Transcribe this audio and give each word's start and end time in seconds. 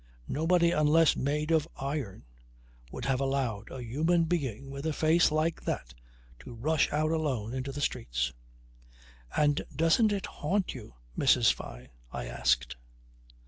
Nobody 0.27 0.71
unless 0.71 1.15
made 1.15 1.51
of 1.51 1.67
iron 1.77 2.25
would 2.91 3.05
have 3.05 3.21
allowed 3.21 3.69
a 3.69 3.83
human 3.83 4.23
being 4.23 4.71
with 4.71 4.87
a 4.87 4.93
face 4.93 5.31
like 5.31 5.63
that 5.65 5.93
to 6.39 6.55
rush 6.55 6.91
out 6.91 7.11
alone 7.11 7.53
into 7.53 7.71
the 7.71 7.81
streets. 7.81 8.33
"And 9.37 9.61
doesn't 9.75 10.11
it 10.11 10.25
haunt 10.25 10.73
you, 10.73 10.95
Mrs. 11.15 11.53
Fyne?" 11.53 11.89
I 12.11 12.25
asked. 12.25 12.77